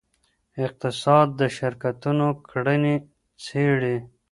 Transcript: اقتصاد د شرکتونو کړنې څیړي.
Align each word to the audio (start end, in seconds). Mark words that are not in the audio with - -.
اقتصاد 0.65 1.27
د 1.39 1.41
شرکتونو 1.57 2.27
کړنې 2.49 2.95
څیړي. 3.43 3.97